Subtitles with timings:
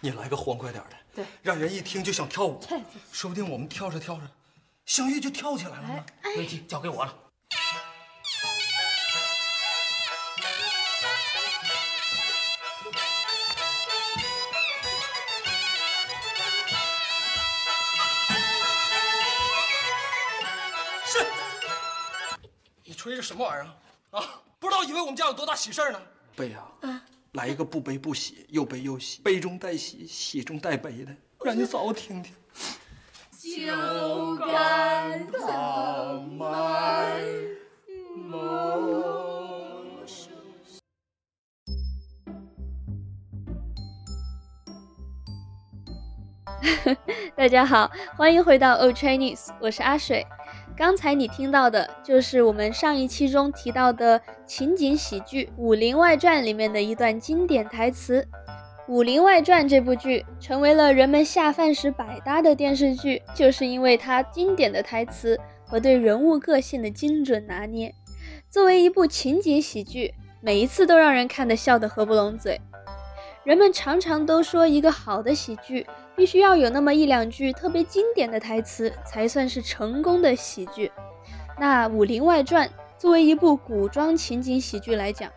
[0.00, 4.22] 你来个欢快点的，对，让人一听就想跳舞对，说不定我们跳着跳着，
[4.86, 6.06] 相遇就跳起来了呢。
[6.36, 7.12] 乐器交给我了。
[21.04, 21.26] 是，
[22.84, 24.22] 你吹的什么玩意儿啊？
[24.22, 26.00] 啊，不知道以为我们家有多大喜事儿呢？
[26.36, 26.70] 悲啊，
[27.38, 31.14] 来一个不悲不喜，又悲又喜，悲中带喜，喜中带悲的，
[31.44, 32.34] 让你嫂子听听。
[33.30, 37.22] 酒干倘卖
[38.16, 38.98] 无。
[47.36, 50.26] 大家好，欢迎回到 Old Chinese，我是阿水。
[50.78, 58.22] 刚才你听到的就是我们上一期中提到的情景喜剧《武林外传》里面的一段经典台词。
[58.86, 67.92] 《武林外传》这部剧成为了人们下饭时百搭的电视剧，就是因为它经典的台词和对人物个性的精准拿捏。
[68.48, 72.60] 作为一部情景喜剧，每一次都让人看得笑得合不拢嘴。
[73.42, 75.84] 人们常常都说，一个好的喜剧
[76.18, 80.90] 必须要有那么一两句特别经典的台词，才算是成功的喜剧。
[81.60, 82.66] 那《武林外传》
[82.98, 85.30] 作为一部古装情景喜剧来讲，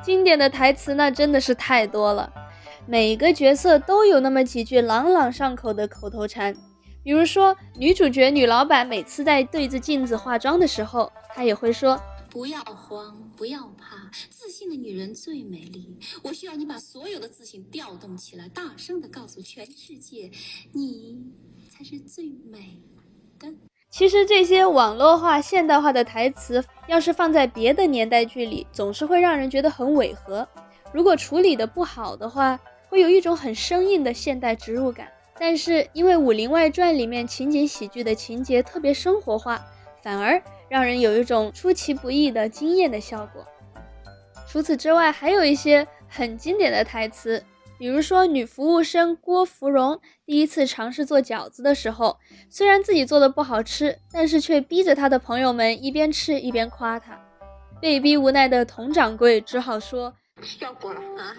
[0.00, 2.32] 经典的台词那真的是太多了，
[2.86, 6.54] 每个角色都有那么几句朗朗上口的口头禅。
[7.02, 12.00] 比如说，女主角女老板每次在对着镜子化妆的时候，她也会说。
[12.36, 15.96] 不要慌，不要怕，自信的女人最美丽。
[16.22, 20.30] 我需要你把所有的自信调动起来，大声的告诉全世界，
[20.74, 21.32] 你
[21.70, 22.78] 才是最美
[23.38, 23.50] 的。
[23.88, 30.46] 其实这些网络化、现代化的台词，要是放在别的年代剧里，总是会让人觉得很违和。
[30.92, 35.10] 如果处理的不好的话，会有一种很生硬的现代植入感。
[35.38, 39.64] 但是因为《武林外传》里面情景喜剧的情节特别生活化，
[40.06, 40.40] 反而。
[40.68, 43.44] 让人有一种出其不意的惊艳的效果。
[44.48, 47.44] 除此之外，还有一些很经典的台词，
[47.76, 52.16] 比如说女服务生郭芙蓉第一次尝试做饺子的时候，
[52.50, 57.16] 虽然自己做的不好吃，但是却逼着她的朋友们一边吃一边夸她。
[57.80, 60.14] 被逼无奈的佟掌柜只好说。
[60.60, 61.34] 要过了啊！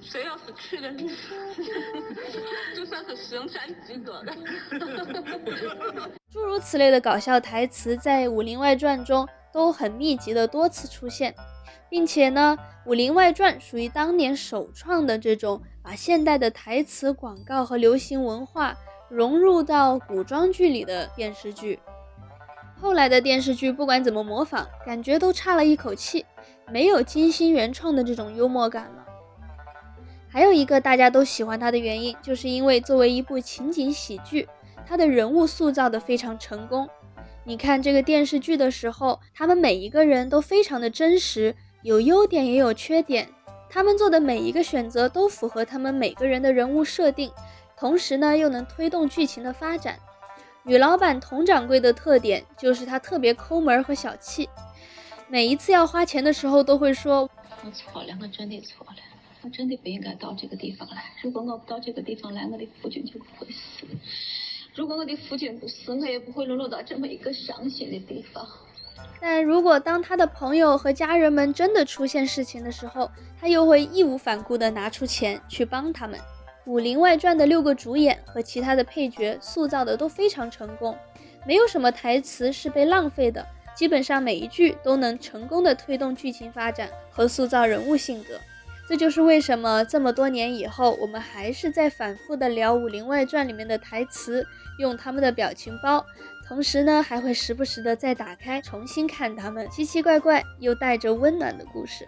[0.00, 0.92] 谁要是去了，
[2.74, 4.32] 就算是生产及格的。
[6.30, 11.34] 诸如此类的搞笑台词在《武林外传》中都很密集的多次出现，
[11.88, 12.56] 并且呢，
[12.88, 18.76] 《武林外传》属于当年首创的这种把现代的台词、广告和流行文化
[19.08, 21.78] 融入到古装剧里的电视剧。
[22.80, 26.26] 后来的电视剧不管怎么模仿，感觉都差了一口气。
[26.70, 29.04] 没有精心原创的这种幽默感了。
[30.28, 34.48] 还有一个大家都喜欢它的原因，就是因为作为一部情景喜剧，
[34.86, 36.88] 它的人物塑造的非常成功。
[37.44, 43.28] 你看这个电视剧的时候，他们每一个人都非常的真实，有优点也有缺点。
[43.68, 47.30] 他们做的每一个选择都符合他们每个人的人物设定，
[47.76, 49.98] 同时呢又能推动剧情的发展。
[50.62, 54.48] 女老板佟掌柜的特点就是她特别抠门和小气。
[55.32, 57.22] 每一次要花钱的时候，都会说
[57.64, 58.96] ：“我错了，我真的错了，
[59.40, 61.04] 我真的不应该到这个地方来。
[61.22, 63.86] 如果我不到这个地方来，我的夫君就不会死。
[64.74, 68.46] 如果我的夫君不死，我也不会沦落到这么一个伤心的地方。”
[69.22, 73.10] 但如果当他的朋友和家人们真的出现事情的时候，
[73.40, 76.20] 他又会义无反顾地拿出钱去帮他们。
[76.66, 80.94] 《武林外传》的六个主演和其他的配角塑造的都非常成功，
[81.46, 83.46] 没有什么台词是被浪费的。
[83.74, 88.38] 基本上每一句都能成功的推动剧情发展和塑造人物性格，
[88.88, 94.46] 这就是为什么这么多年以后，我们还是在反复的聊《武林外传》里面的台词，
[94.78, 96.04] 用他们的表情包，
[96.46, 102.06] 同时呢，还会时不时的再打开重新看他们奇奇怪怪又带着温暖的故事。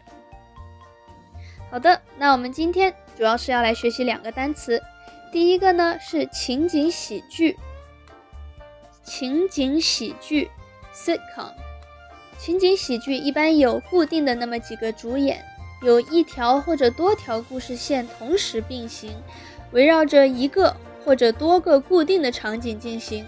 [1.70, 4.80] 好的，那我们今天主要是要来学习两个单词，
[5.32, 7.56] 第一个呢是情景喜剧，
[9.02, 10.50] 情景喜剧。
[10.94, 11.52] Sitcom
[12.38, 15.42] 情景喜剧一般有固定的那么几个主演，
[15.82, 19.12] 有一条或者多条故事线同时并行，
[19.72, 23.24] 围绕着一个或者多个固定的场景进行。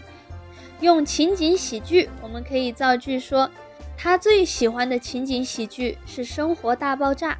[0.81, 3.51] 用情景喜剧，我们可以造句说，
[3.97, 7.39] 他最喜欢的情景喜剧是《生活大爆炸》。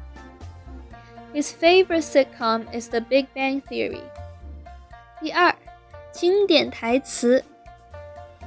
[1.35, 4.01] His favorite sitcom is The Big Bang Theory。
[5.19, 5.53] 第二，
[6.11, 7.43] 经典台词，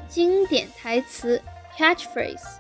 [0.09, 1.41] 经典台词。
[1.77, 2.59] Catchphrase，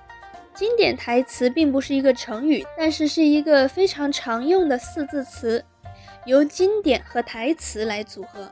[0.54, 5.64] 经典台词并不是一个成语，但是是一个非常常用的四字词。
[6.26, 8.50] 由经典和台词来组合。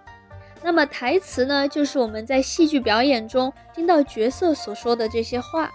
[0.63, 5.71] 那么台词呢，就是我们在戏剧表演中听到角色所说的这些话，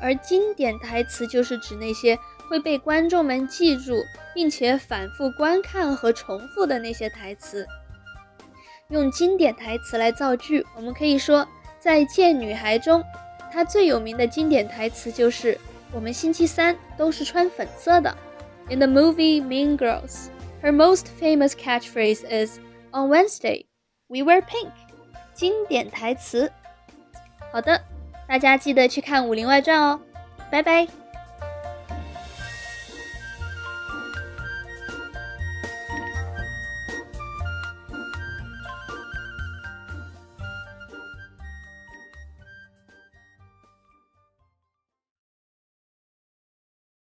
[0.00, 2.16] 而经典台词就是指那些
[2.48, 7.66] 会被观众们记住，并且反复观看和重复的那些台词。
[8.88, 11.46] 用经典台词来造句，我们可以说，
[11.78, 13.02] 在《贱女孩》中，
[13.52, 15.58] 它最有名的经典台词就是
[15.92, 18.16] “我们星期三都是穿粉色的”。
[18.68, 20.28] In the movie Mean Girls,
[20.62, 22.58] her most famous catchphrase is
[22.90, 23.66] "On Wednesday."
[24.08, 24.70] We wear pink，
[25.34, 26.50] 经典台词。
[27.52, 27.80] 好的，
[28.28, 30.00] 大家记得去看《武林外传》哦，
[30.50, 31.05] 拜拜。